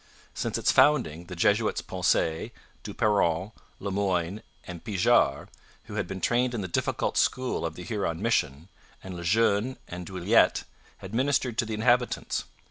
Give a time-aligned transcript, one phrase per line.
[0.33, 2.51] Since its founding the Jesuits Poncet,
[2.81, 5.47] Du Peron, Le Moyne, and Pijart,
[5.83, 8.67] who had been trained in the difficult school of the Huron mission,
[9.03, 10.63] and Le Jeune and Druillettes,
[10.97, 12.45] had ministered to the inhabitants.